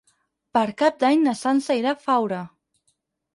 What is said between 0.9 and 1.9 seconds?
d'Any na Sança